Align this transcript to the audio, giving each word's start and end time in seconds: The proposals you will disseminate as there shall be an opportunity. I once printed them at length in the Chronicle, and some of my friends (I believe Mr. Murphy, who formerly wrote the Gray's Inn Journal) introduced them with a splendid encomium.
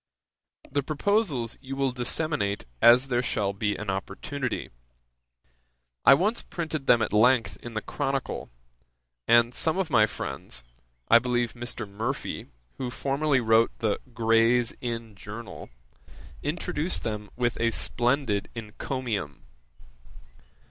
The 0.71 0.81
proposals 0.81 1.59
you 1.61 1.75
will 1.75 1.91
disseminate 1.91 2.65
as 2.81 3.09
there 3.09 3.21
shall 3.21 3.53
be 3.53 3.75
an 3.75 3.91
opportunity. 3.91 4.71
I 6.03 6.15
once 6.15 6.41
printed 6.41 6.87
them 6.87 7.03
at 7.03 7.13
length 7.13 7.57
in 7.61 7.75
the 7.75 7.83
Chronicle, 7.83 8.49
and 9.27 9.53
some 9.53 9.77
of 9.77 9.91
my 9.91 10.07
friends 10.07 10.63
(I 11.07 11.19
believe 11.19 11.53
Mr. 11.53 11.87
Murphy, 11.87 12.47
who 12.79 12.89
formerly 12.89 13.41
wrote 13.41 13.77
the 13.77 13.99
Gray's 14.11 14.73
Inn 14.81 15.13
Journal) 15.13 15.69
introduced 16.41 17.03
them 17.03 17.29
with 17.35 17.59
a 17.61 17.69
splendid 17.69 18.49
encomium. 18.55 19.43